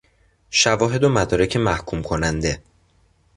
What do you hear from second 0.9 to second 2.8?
و مدارک محکوم کننده